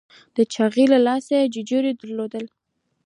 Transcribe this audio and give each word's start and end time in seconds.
د 0.35 0.37
چاغي 0.53 0.85
له 0.93 0.99
لاسه 1.07 1.33
یې 1.39 1.51
ججوری 1.53 1.91
درلود. 1.99 2.33